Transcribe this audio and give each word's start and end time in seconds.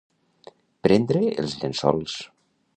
Prendre 0.87 1.23
els 1.45 1.55
llençols. 1.61 2.19